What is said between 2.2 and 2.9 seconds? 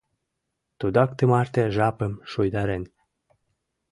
шуйдарен...